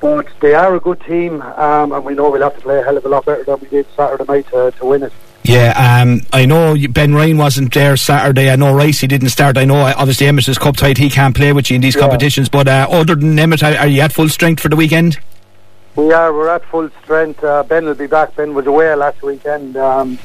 But 0.00 0.28
they 0.40 0.54
are 0.54 0.74
a 0.74 0.80
good 0.80 1.00
team, 1.00 1.42
um, 1.42 1.92
and 1.92 2.04
we 2.04 2.14
know 2.14 2.30
we'll 2.30 2.42
have 2.42 2.54
to 2.54 2.60
play 2.60 2.78
a 2.78 2.84
hell 2.84 2.96
of 2.96 3.04
a 3.04 3.08
lot 3.08 3.26
better 3.26 3.44
than 3.44 3.58
we 3.60 3.68
did 3.68 3.86
Saturday 3.96 4.24
night 4.24 4.46
to, 4.48 4.70
to 4.72 4.86
win 4.86 5.02
it. 5.02 5.12
Yeah, 5.48 6.02
um, 6.02 6.20
I 6.30 6.44
know 6.44 6.76
Ben 6.90 7.14
Ryan 7.14 7.38
wasn't 7.38 7.72
there 7.72 7.96
Saturday. 7.96 8.50
I 8.50 8.56
know 8.56 8.74
Rice 8.74 9.00
he 9.00 9.06
didn't 9.06 9.30
start. 9.30 9.56
I 9.56 9.64
know 9.64 9.76
obviously 9.76 10.26
Emmett 10.26 10.46
is 10.46 10.58
cup 10.58 10.76
tied. 10.76 10.98
He 10.98 11.08
can't 11.08 11.34
play 11.34 11.54
with 11.54 11.70
you 11.70 11.76
in 11.76 11.80
these 11.80 11.94
yeah. 11.94 12.02
competitions. 12.02 12.50
But 12.50 12.68
uh, 12.68 12.86
other 12.90 13.14
than 13.14 13.38
Emmett, 13.38 13.62
are, 13.62 13.86
you 13.86 14.02
at 14.02 14.12
full 14.12 14.28
strength 14.28 14.60
for 14.60 14.68
the 14.68 14.76
weekend? 14.76 15.18
We 15.96 16.12
are. 16.12 16.34
We're 16.34 16.50
at 16.50 16.66
full 16.66 16.90
strength. 17.02 17.42
Uh, 17.42 17.62
ben 17.62 17.86
will 17.86 17.94
be 17.94 18.06
back. 18.06 18.36
Ben 18.36 18.52
was 18.52 18.66
away 18.66 18.94
last 18.94 19.22
weekend, 19.22 19.78
um, 19.78 20.18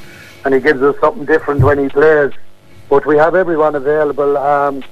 and 0.43 0.53
he 0.53 0.59
gives 0.59 0.81
us 0.81 0.99
something 0.99 1.23
different 1.23 1.61
when 1.61 1.79
he 1.79 1.87
plays. 1.87 2.33
But 2.89 3.05
we 3.05 3.15
have 3.15 3.33
everyone 3.33 3.75
available. 3.75 4.35
Um, 4.35 4.83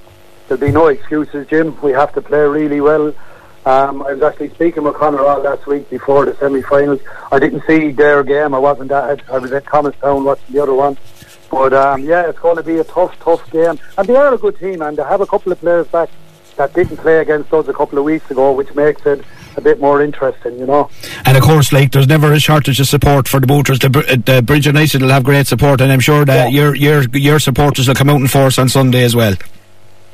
there'll 0.48 0.62
be 0.62 0.72
no 0.72 0.86
excuses, 0.86 1.46
Jim. 1.48 1.78
We 1.82 1.92
have 1.92 2.14
to 2.14 2.22
play 2.22 2.40
really 2.40 2.80
well. 2.80 3.12
Um, 3.64 4.02
I 4.02 4.14
was 4.14 4.22
actually 4.22 4.50
speaking 4.50 4.82
with 4.82 4.94
Conor 4.94 5.24
all 5.24 5.40
last 5.40 5.66
week 5.66 5.88
before 5.88 6.24
the 6.24 6.34
semi-finals. 6.36 7.00
I 7.30 7.38
didn't 7.38 7.62
see 7.66 7.92
their 7.92 8.24
game. 8.24 8.54
I 8.54 8.58
wasn't 8.58 8.90
at 8.90 9.28
I 9.30 9.38
was 9.38 9.52
at 9.52 9.64
Thomastown 9.66 10.24
watching 10.24 10.54
the 10.54 10.62
other 10.62 10.74
one. 10.74 10.98
But 11.50 11.72
um, 11.72 12.02
yeah, 12.02 12.28
it's 12.28 12.38
going 12.38 12.56
to 12.56 12.62
be 12.62 12.78
a 12.78 12.84
tough, 12.84 13.16
tough 13.20 13.48
game. 13.50 13.78
And 13.96 14.08
they 14.08 14.16
are 14.16 14.34
a 14.34 14.38
good 14.38 14.58
team, 14.58 14.82
and 14.82 14.96
they 14.96 15.02
have 15.02 15.20
a 15.20 15.26
couple 15.26 15.52
of 15.52 15.60
players 15.60 15.86
back 15.88 16.08
that 16.56 16.74
didn't 16.74 16.96
play 16.96 17.18
against 17.18 17.52
us 17.52 17.68
a 17.68 17.72
couple 17.72 17.98
of 17.98 18.04
weeks 18.04 18.30
ago, 18.30 18.52
which 18.52 18.74
makes 18.74 19.04
it 19.06 19.24
a 19.56 19.60
bit 19.60 19.80
more 19.80 20.02
interesting, 20.02 20.58
you 20.58 20.66
know. 20.66 20.90
And 21.24 21.36
of 21.36 21.42
course, 21.42 21.72
like 21.72 21.92
there's 21.92 22.08
never 22.08 22.32
a 22.32 22.40
shortage 22.40 22.80
of 22.80 22.88
support 22.88 23.28
for 23.28 23.38
the 23.38 23.46
booters. 23.46 23.78
The, 23.78 24.22
the 24.24 24.42
Bridge 24.42 24.66
United 24.66 25.02
will 25.02 25.10
have 25.10 25.24
great 25.24 25.46
support, 25.46 25.80
and 25.80 25.92
I'm 25.92 26.00
sure 26.00 26.24
that 26.24 26.52
yeah. 26.52 26.60
your 26.60 26.74
your 26.74 27.02
your 27.12 27.38
supporters 27.38 27.86
will 27.86 27.94
come 27.94 28.10
out 28.10 28.20
in 28.20 28.28
force 28.28 28.58
on 28.58 28.68
Sunday 28.68 29.04
as 29.04 29.14
well. 29.14 29.34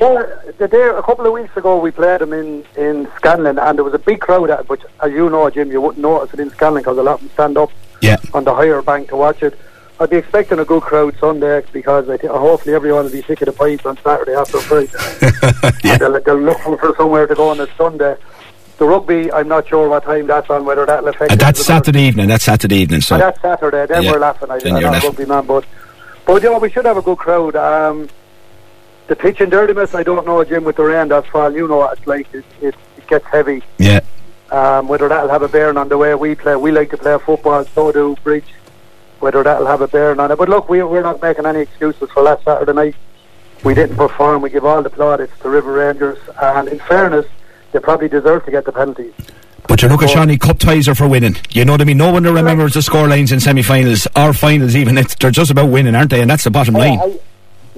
Yeah, 0.01 0.23
the 0.59 0.69
day 0.69 0.83
a 0.83 1.03
couple 1.03 1.27
of 1.27 1.33
weeks 1.33 1.57
ago 1.57 1.79
we 1.81 1.91
played 1.91 2.21
them 2.21 2.33
in 2.33 2.65
in 2.77 3.09
Scanlon, 3.17 3.59
and 3.59 3.77
there 3.79 3.85
was 3.85 3.95
a 3.95 3.99
big 3.99 4.21
crowd. 4.21 4.49
At, 4.51 4.69
which, 4.69 4.83
as 5.03 5.11
you 5.13 5.29
know, 5.29 5.51
Jim, 5.51 5.73
you 5.73 5.81
wouldn't 5.81 6.03
notice 6.03 6.33
it 6.35 6.41
in 6.41 6.51
Scanlon 6.51 6.83
because 6.83 6.99
a 6.99 7.03
lot 7.03 7.15
of 7.15 7.21
them 7.21 7.31
stand 7.31 7.59
up 7.59 7.71
Yeah. 8.01 8.17
on 8.33 8.45
the 8.45 8.55
higher 8.55 8.81
bank 8.81 9.09
to 9.09 9.17
watch 9.17 9.43
it. 9.43 9.59
I'd 10.01 10.11
be 10.11 10.17
expecting 10.19 10.61
a 10.61 10.65
good 10.65 10.83
crowd 10.83 11.17
Sunday 11.19 11.65
because 11.73 12.09
I 12.09 12.17
think 12.17 12.31
hopefully 12.33 12.77
everyone 12.77 13.05
will 13.07 13.11
be 13.11 13.23
sick 13.23 13.41
of 13.43 13.47
the 13.47 13.53
pipes 13.53 13.85
on 13.85 13.99
Saturday 14.05 14.35
after 14.35 14.61
Friday. 14.61 14.93
Yeah. 15.83 15.95
And 15.95 16.01
they'll, 16.01 16.21
they'll 16.23 16.41
look 16.41 16.59
for 16.61 16.95
somewhere 16.97 17.27
to 17.27 17.35
go 17.35 17.49
on 17.49 17.59
a 17.61 17.67
Sunday. 17.77 18.17
The 18.79 18.85
rugby, 18.87 19.33
I'm 19.33 19.49
not 19.49 19.67
sure 19.67 19.89
what 19.89 20.05
time 20.05 20.29
that's 20.29 20.49
on, 20.51 20.65
whether 20.65 20.87
that'll 20.87 21.09
affect. 21.09 21.33
And 21.33 21.41
that's. 21.41 21.65
Saturday 21.67 22.03
evening. 22.03 22.29
That's 22.29 22.45
Saturday 22.45 22.77
evening. 22.77 23.01
So 23.01 23.17
Oh, 23.17 23.19
that's 23.19 23.41
Saturday. 23.43 23.87
Then 23.87 24.05
Yeah. 24.05 24.13
we're 24.13 24.21
laughing. 24.21 24.49
I, 24.53 24.61
then 24.61 24.77
I'm 24.77 24.83
not 24.83 24.89
a 24.89 24.93
laughing. 24.93 25.11
rugby 25.11 25.27
man, 25.27 25.47
but 25.47 25.65
but 26.25 26.41
you 26.45 26.51
know 26.51 26.59
we 26.59 26.71
should 26.71 26.85
have 26.85 26.97
a 26.97 27.03
good 27.03 27.19
crowd. 27.19 27.57
Um, 27.57 28.09
the 29.09 29.17
pitch 29.17 29.41
in 29.41 29.51
Derdimus, 29.51 29.95
I 29.95 30.03
don't 30.03 30.27
know, 30.27 30.45
Jim, 30.45 30.65
with 30.65 30.77
the 30.77 30.85
rain 30.85 31.09
that's 31.09 31.27
fall. 31.29 31.53
You 31.53 31.67
know 31.67 31.79
what 31.79 31.99
it's 31.99 32.07
like. 32.07 32.33
It, 32.33 32.45
it, 32.61 32.75
it 32.97 33.07
gets 33.09 33.27
heavy. 33.27 33.63
yeah, 33.79 34.01
Um, 34.51 34.87
whether 34.89 35.09
that'll 35.09 35.29
have 35.31 35.43
a 35.43 35.49
bearing 35.49 35.77
on 35.77 35.89
the 35.89 35.99
way 35.99 36.15
we 36.15 36.35
play. 36.35 36.57
We 36.57 36.71
like 36.73 36.91
to 36.91 36.97
play 36.97 37.19
football, 37.19 37.65
so 37.65 37.91
do 37.93 38.17
Bridge. 38.23 38.45
Whether 39.21 39.43
that'll 39.43 39.67
have 39.67 39.81
a 39.81 39.89
bearing 39.89 40.21
on 40.21 40.31
it. 40.31 40.37
But 40.39 40.49
look, 40.49 40.69
we, 40.69 40.83
we're 40.83 41.03
not 41.03 41.21
making 41.21 41.45
any 41.47 41.61
excuses 41.61 42.09
for 42.11 42.23
last 42.23 42.45
Saturday 42.45 42.73
night. 42.73 42.95
We 43.65 43.75
didn't 43.75 43.97
perform. 43.97 44.43
We 44.43 44.51
give 44.51 44.65
all 44.65 44.83
the 44.83 44.91
plaudits 44.91 45.33
to 45.41 45.49
River 45.49 45.73
Rangers. 45.73 46.19
And 46.41 46.69
in 46.69 46.79
fairness, 46.79 47.27
they 47.73 47.81
probably 47.81 48.09
deserve 48.09 48.45
to 48.45 48.51
get 48.53 48.65
the 48.65 48.71
penalties. 48.73 49.13
but 49.67 49.83
you 49.83 49.89
look 49.89 50.03
at 50.05 50.11
Shawnee 50.11 50.39
Cup 50.39 50.61
ties 50.61 50.87
are 50.87 50.95
for 50.95 51.09
winning. 51.09 51.35
You 51.51 51.65
know 51.65 51.73
what 51.73 51.81
I 51.81 51.85
mean? 51.85 51.97
No 51.99 52.13
one 52.13 52.23
remembers 52.23 52.75
the 52.75 52.83
score 52.83 53.09
lines 53.09 53.33
in 53.33 53.41
semi-finals 53.41 54.07
or 54.15 54.33
finals. 54.33 54.77
Even 54.77 54.97
it's, 54.97 55.17
they're 55.17 55.33
just 55.33 55.51
about 55.51 55.71
winning, 55.71 55.97
aren't 55.97 56.11
they? 56.11 56.21
And 56.21 56.31
that's 56.31 56.45
the 56.45 56.51
bottom 56.53 56.75
line. 56.75 57.01
I, 57.01 57.19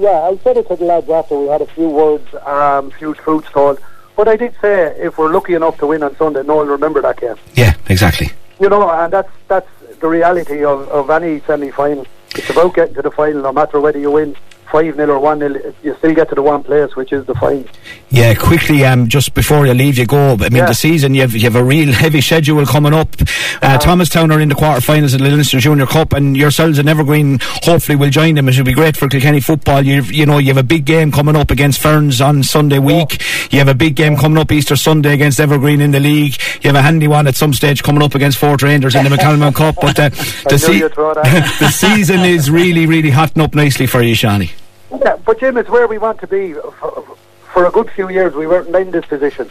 yeah, 0.00 0.22
I 0.22 0.36
said 0.38 0.56
it 0.56 0.66
to 0.68 0.76
the 0.76 0.84
lads 0.84 1.10
after 1.10 1.38
we 1.38 1.46
had 1.48 1.60
a 1.60 1.66
few 1.66 1.88
words, 1.88 2.26
um, 2.46 2.88
a 2.88 2.90
few 2.98 3.14
truths 3.14 3.48
told. 3.52 3.78
But 4.16 4.28
I 4.28 4.36
did 4.36 4.54
say 4.60 4.96
if 4.98 5.18
we're 5.18 5.32
lucky 5.32 5.54
enough 5.54 5.78
to 5.78 5.86
win 5.86 6.02
on 6.02 6.16
Sunday, 6.16 6.42
no 6.42 6.56
one 6.56 6.66
will 6.66 6.72
remember 6.74 7.02
that 7.02 7.20
game. 7.20 7.36
Yeah, 7.54 7.74
exactly. 7.88 8.30
You 8.58 8.68
know, 8.70 8.90
and 8.90 9.12
that's 9.12 9.30
that's 9.46 9.68
the 10.00 10.08
reality 10.08 10.64
of, 10.64 10.88
of 10.88 11.10
any 11.10 11.40
semi-final. 11.40 12.06
It's 12.34 12.48
about 12.48 12.74
getting 12.74 12.94
to 12.94 13.02
the 13.02 13.10
final, 13.10 13.42
no 13.42 13.52
matter 13.52 13.78
whether 13.78 13.98
you 13.98 14.10
win 14.10 14.36
five 14.70 14.94
0 14.94 15.08
or 15.14 15.18
one 15.18 15.38
0 15.38 15.74
You 15.82 15.94
still 15.98 16.14
get 16.14 16.28
to 16.30 16.34
the 16.34 16.42
one 16.42 16.62
place, 16.62 16.94
which 16.96 17.12
is 17.12 17.24
the 17.26 17.34
final. 17.34 17.64
Yeah, 18.10 18.34
quickly, 18.34 18.84
um, 18.84 19.08
just 19.08 19.34
before 19.34 19.66
you 19.66 19.74
leave, 19.74 19.98
you 19.98 20.06
go. 20.06 20.32
I 20.32 20.36
mean, 20.48 20.56
Yeah. 20.56 20.66
the 20.66 20.74
season 20.74 21.14
you 21.14 21.22
have 21.22 21.34
you 21.34 21.42
have 21.42 21.56
a 21.56 21.62
real 21.62 21.92
heavy 21.92 22.20
schedule 22.20 22.64
coming 22.66 22.94
up. 22.94 23.14
Uh, 23.62 23.78
Thomastown 23.78 24.30
are 24.32 24.40
in 24.40 24.48
the 24.48 24.54
quarterfinals 24.54 25.14
of 25.14 25.20
the 25.20 25.28
Leinster 25.28 25.60
Junior 25.60 25.86
Cup, 25.86 26.12
and 26.12 26.36
yourselves 26.36 26.78
and 26.78 26.88
Evergreen 26.88 27.38
hopefully 27.62 27.96
will 27.96 28.10
join 28.10 28.34
them. 28.34 28.48
It 28.48 28.52
should 28.52 28.64
be 28.64 28.72
great 28.72 28.96
for 28.96 29.08
Kilkenny 29.08 29.40
football. 29.40 29.82
You 29.82 30.02
you 30.02 30.26
know 30.26 30.38
you 30.38 30.48
have 30.48 30.56
a 30.56 30.62
big 30.62 30.84
game 30.84 31.12
coming 31.12 31.36
up 31.36 31.50
against 31.50 31.80
Ferns 31.80 32.20
on 32.20 32.42
Sunday 32.42 32.78
week. 32.78 33.22
You 33.52 33.58
have 33.58 33.68
a 33.68 33.74
big 33.74 33.94
game 33.96 34.16
coming 34.16 34.38
up 34.38 34.50
Easter 34.52 34.76
Sunday 34.76 35.14
against 35.14 35.40
Evergreen 35.40 35.80
in 35.80 35.90
the 35.90 36.00
league. 36.00 36.36
You 36.62 36.68
have 36.68 36.76
a 36.76 36.82
handy 36.82 37.08
one 37.08 37.26
at 37.26 37.36
some 37.36 37.52
stage 37.52 37.82
coming 37.82 38.02
up 38.02 38.14
against 38.14 38.38
Fort 38.38 38.62
Rangers 38.62 38.94
in 38.94 39.04
the 39.04 39.10
McCalmont 39.10 39.54
Cup. 39.54 39.76
But 39.80 39.98
uh, 39.98 40.08
the, 40.48 40.64
knew 40.68 40.78
you'd 40.78 40.94
throw 40.94 41.14
that. 41.14 41.56
the 41.60 41.68
season 41.68 42.20
is 42.20 42.50
really 42.50 42.86
really 42.86 43.10
hotting 43.10 43.42
up 43.42 43.54
nicely 43.54 43.86
for 43.86 44.02
you, 44.02 44.14
Shawnee. 44.14 44.50
Yeah, 44.90 45.16
but 45.16 45.38
Jim, 45.40 45.56
it's 45.56 45.68
where 45.70 45.86
we 45.86 45.98
want 45.98 46.20
to 46.20 46.26
be. 46.26 46.52
For, 46.52 47.16
for 47.52 47.66
a 47.66 47.70
good 47.70 47.90
few 47.90 48.08
years, 48.08 48.34
we 48.34 48.46
weren't 48.46 48.74
in 48.74 48.90
this 48.90 49.04
position. 49.06 49.50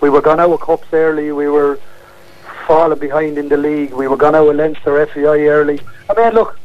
We 0.00 0.10
were 0.10 0.20
gone 0.20 0.40
out 0.40 0.50
of 0.50 0.60
cups 0.60 0.86
early. 0.92 1.32
We 1.32 1.48
were 1.48 1.78
falling 2.66 2.98
behind 2.98 3.38
in 3.38 3.48
the 3.48 3.56
league. 3.56 3.92
We 3.92 4.08
were 4.08 4.16
gone 4.16 4.34
out 4.34 4.48
of 4.48 4.56
Leinster 4.56 5.06
FAI 5.06 5.46
early. 5.46 5.80
I 6.08 6.14
mean, 6.14 6.34
look, 6.34 6.58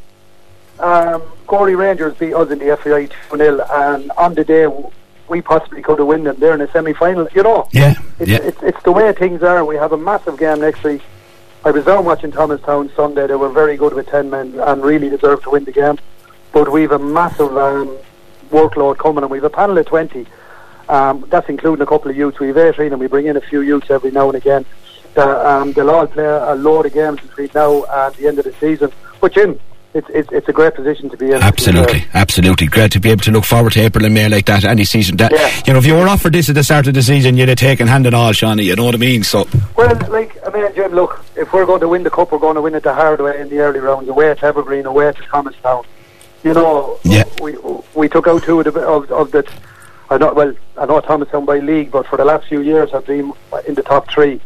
um, 0.80 1.22
Corey 1.48 1.76
Rangers 1.76 2.16
beat 2.16 2.34
us 2.34 2.50
in 2.52 2.60
the 2.60 2.78
FAI 2.78 3.08
2 3.32 3.38
0, 3.38 3.66
and 3.72 4.12
on 4.18 4.34
the 4.34 4.44
day 4.44 4.68
we 5.30 5.42
possibly 5.42 5.82
could 5.82 6.00
have 6.00 6.08
won 6.08 6.24
them 6.24 6.38
there 6.40 6.54
in 6.54 6.60
the 6.60 6.68
semi 6.72 6.94
final. 6.94 7.28
You 7.34 7.44
know, 7.44 7.70
Yeah, 7.72 7.96
it's, 8.20 8.30
yeah. 8.30 8.40
it's, 8.42 8.62
it's 8.62 8.84
the 8.84 8.92
way 8.92 9.12
things 9.14 9.42
are. 9.44 9.64
We 9.66 9.76
have 9.78 9.94
a 9.94 9.98
massive 9.98 10.38
game 10.38 10.60
next 10.60 10.84
week. 10.84 11.02
I 11.66 11.72
was 11.72 11.86
down 11.86 12.04
watching 12.04 12.32
Thomastown 12.32 12.92
Sunday. 12.96 13.28
They 13.28 13.36
were 13.36 13.50
very 13.50 13.78
good 13.78 13.94
with 13.94 14.08
10 14.08 14.30
men 14.30 14.60
and 14.60 14.84
really 14.84 15.10
deserved 15.10 15.44
to 15.44 15.52
win 15.52 15.64
the 15.64 15.72
game. 15.72 15.98
But 16.54 16.72
we've 16.72 16.92
a 16.92 17.00
massive 17.00 17.58
um, 17.58 17.98
workload 18.50 18.98
coming 19.00 19.24
and 19.24 19.32
we've 19.32 19.44
a 19.44 19.50
panel 19.50 19.78
of 19.78 19.86
20. 19.86 20.26
Um, 20.88 21.26
that's 21.30 21.50
including 21.50 21.82
a 21.82 21.86
couple 21.86 22.12
of 22.12 22.16
youths. 22.18 22.40
We've 22.40 22.56
18 22.58 22.92
and 22.92 23.00
we 23.00 23.08
bring 23.08 23.26
in 23.26 23.36
a 23.36 23.42
few 23.42 23.62
youths 23.62 23.90
every 23.90 24.12
now 24.12 24.28
and 24.30 24.36
again. 24.38 24.66
The, 25.16 25.50
um, 25.50 25.74
they'll 25.74 25.90
all 25.90 26.08
play 26.08 26.26
a 26.26 26.56
load 26.56 26.86
of 26.86 26.94
games 26.94 27.20
between 27.22 27.50
now 27.54 27.84
and 27.84 28.16
the 28.16 28.28
end 28.28 28.40
of 28.40 28.46
the 28.46 28.54
season. 28.54 28.92
But 29.20 29.34
Jim, 29.34 29.60
it's, 29.94 30.08
it's, 30.10 30.32
it's 30.32 30.50
a 30.50 30.54
great 30.54 30.74
position 30.74 31.10
to 31.12 31.18
be 31.18 31.28
in. 31.28 31.42
Absolutely, 31.42 32.06
absolutely. 32.14 32.68
Great 32.68 32.92
to 32.94 33.00
be 33.00 33.12
able 33.12 33.22
to 33.22 33.32
look 33.32 33.46
forward 33.46 33.74
to 33.74 33.82
April 33.82 34.06
and 34.06 34.14
May 34.14 34.28
like 34.28 34.46
that 34.48 34.64
any 34.64 34.86
season. 34.86 35.18
That 35.18 35.32
Yeah. 35.32 35.62
you 35.68 35.74
know, 35.74 35.80
if 35.80 35.86
you 35.86 35.94
were 35.94 36.08
offered 36.08 36.34
this 36.34 36.50
at 36.50 36.56
the 36.56 36.64
start 36.64 36.88
of 36.88 36.96
the 36.96 37.04
season, 37.04 37.38
you'd 37.38 37.50
have 37.50 37.60
taken 37.60 37.88
hand 37.88 38.06
and 38.08 38.16
all, 38.16 38.32
Shawnee. 38.32 38.64
You 38.64 38.76
know 38.76 38.86
what 38.86 38.96
I 38.96 38.98
mean? 38.98 39.24
So 39.24 39.48
Well, 39.76 39.96
like, 40.10 40.36
I 40.48 40.50
mean, 40.50 40.74
Jim, 40.74 40.94
look, 40.94 41.24
if 41.36 41.54
we're 41.54 41.66
going 41.68 41.82
to 41.82 41.88
win 41.88 42.04
the 42.04 42.10
cup, 42.10 42.32
we're 42.32 42.40
going 42.40 42.56
to 42.56 42.62
win 42.62 42.74
it 42.76 42.84
the 42.84 42.94
hard 42.94 43.22
way 43.22 43.40
in 43.40 43.50
the 43.50 43.60
early 43.60 43.80
rounds, 43.80 44.10
away 44.10 44.34
to 44.34 44.46
Evergreen, 44.46 44.86
away 44.88 45.12
to 45.12 45.22
Thomastown. 45.24 45.86
You 46.44 46.54
know, 46.54 47.00
Yeah. 47.04 47.24
we 47.42 47.56
we 47.96 48.10
took 48.10 48.28
out 48.28 48.44
two 48.44 48.60
of 48.60 48.74
the 48.74 48.82
of, 48.82 49.10
of 49.12 49.32
the. 49.32 49.48
I 50.10 50.18
know, 50.18 50.34
well, 50.34 50.54
I 50.78 50.86
know 50.86 51.00
Thomastown 51.00 51.46
by 51.46 51.60
league, 51.60 51.92
but 51.92 52.06
for 52.06 52.18
the 52.18 52.26
last 52.26 52.48
few 52.48 52.62
years, 52.62 52.94
I've 52.94 53.06
been 53.06 53.34
in 53.68 53.74
the 53.76 53.82
top 53.82 54.12
three, 54.12 54.42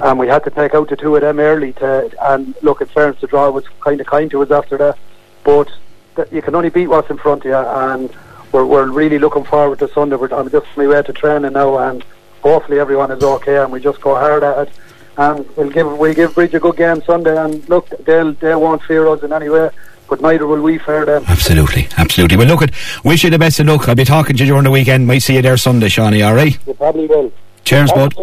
and 0.00 0.18
we 0.18 0.28
had 0.28 0.44
to 0.44 0.50
take 0.50 0.74
out 0.74 0.88
the 0.88 0.96
two 0.96 1.14
of 1.16 1.22
them 1.22 1.40
early. 1.40 1.72
To 1.74 2.10
and 2.22 2.54
look, 2.62 2.80
in 2.80 2.86
fairness, 2.88 3.20
the 3.20 3.26
draw 3.26 3.50
was 3.50 3.64
kind 3.80 4.00
of 4.00 4.06
kind 4.06 4.30
to 4.30 4.42
us 4.42 4.50
after 4.50 4.78
that, 4.78 4.96
but 5.42 5.68
th- 6.16 6.28
you 6.30 6.40
can 6.40 6.54
only 6.54 6.70
beat 6.70 6.86
what's 6.86 7.10
in 7.10 7.18
front 7.18 7.44
of 7.44 7.46
you, 7.46 7.56
and 7.56 8.10
we're 8.52 8.64
we're 8.64 8.88
really 8.88 9.18
looking 9.18 9.44
forward 9.44 9.80
to 9.80 9.88
Sunday. 9.88 10.16
We're, 10.16 10.32
I'm 10.32 10.48
just 10.50 10.66
on 10.76 10.84
my 10.84 10.86
way 10.86 11.02
to 11.02 11.12
training 11.12 11.52
now, 11.54 11.76
and 11.78 12.04
hopefully 12.42 12.78
everyone 12.78 13.10
is 13.10 13.22
okay, 13.24 13.56
and 13.56 13.72
we 13.72 13.80
just 13.80 14.00
go 14.00 14.14
hard 14.14 14.44
at 14.44 14.68
it. 14.68 14.74
And 15.18 15.44
we'll 15.56 15.70
give 15.70 15.98
we'll 15.98 16.14
give 16.14 16.34
Bridge 16.34 16.54
a 16.54 16.60
good 16.60 16.76
game 16.76 17.02
Sunday, 17.02 17.36
and 17.36 17.68
look, 17.68 17.88
they'll 18.04 18.32
they 18.34 18.54
won't 18.54 18.82
fear 18.84 19.06
us 19.08 19.22
in 19.22 19.32
any 19.32 19.48
way, 19.48 19.70
but 20.08 20.20
neither 20.20 20.46
will 20.46 20.60
we 20.60 20.78
fear 20.78 21.04
them. 21.04 21.24
absolutely, 21.28 21.88
absolutely. 21.96 22.36
Well, 22.36 22.46
look, 22.46 22.62
at 22.62 22.72
wish 23.04 23.24
you 23.24 23.30
the 23.30 23.38
best 23.38 23.60
of 23.60 23.66
luck. 23.66 23.88
I'll 23.88 23.94
be 23.94 24.04
talking 24.04 24.36
to 24.36 24.44
you 24.44 24.50
during 24.50 24.64
the 24.64 24.70
weekend. 24.70 25.06
Might 25.06 25.18
see 25.22 25.36
you 25.36 25.42
there 25.42 25.56
Sunday, 25.56 25.88
Shawnee. 25.88 26.22
All 26.22 26.34
right. 26.34 26.58
You 26.66 26.74
probably 26.74 27.06
will. 27.06 27.32
Cheers, 27.64 27.90
bud. 27.92 28.14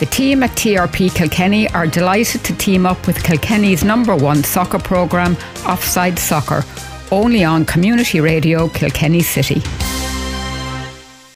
The 0.00 0.06
team 0.06 0.42
at 0.42 0.50
TRP 0.52 1.14
Kilkenny 1.14 1.68
are 1.70 1.86
delighted 1.86 2.42
to 2.44 2.56
team 2.56 2.86
up 2.86 3.06
with 3.06 3.22
Kilkenny's 3.22 3.84
number 3.84 4.16
one 4.16 4.42
soccer 4.42 4.78
programme, 4.78 5.36
Offside 5.66 6.18
Soccer, 6.18 6.64
only 7.12 7.44
on 7.44 7.66
Community 7.66 8.20
Radio 8.20 8.68
Kilkenny 8.68 9.20
City. 9.20 9.60